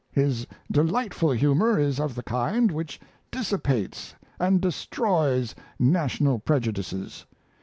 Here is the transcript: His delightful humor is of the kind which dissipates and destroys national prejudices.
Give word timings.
His 0.11 0.47
delightful 0.71 1.29
humor 1.29 1.77
is 1.77 1.99
of 1.99 2.15
the 2.15 2.23
kind 2.23 2.71
which 2.71 2.99
dissipates 3.29 4.15
and 4.39 4.59
destroys 4.59 5.53
national 5.77 6.39
prejudices. 6.39 7.27